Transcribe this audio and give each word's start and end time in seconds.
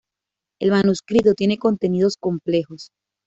El 0.59 0.71
manuscrito 0.71 1.35
tiene 1.35 1.59
contenidos 1.59 2.17
complejos. 2.19 2.89